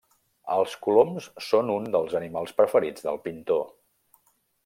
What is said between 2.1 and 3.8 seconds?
animals preferits del pintor.